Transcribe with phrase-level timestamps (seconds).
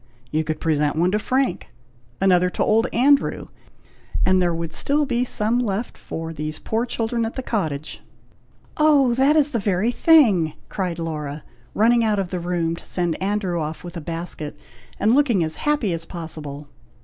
[0.31, 1.67] You could present one to Frank,
[2.19, 3.49] another to old Andrew,
[4.25, 8.01] and there would still be some left for these poor children at the cottage."
[8.77, 9.13] "Oh!
[9.13, 11.43] that is the very thing!" cried Laura,
[11.75, 14.55] running out of the room to send Andrew off with a basket,
[14.99, 16.67] and looking as happy as possible.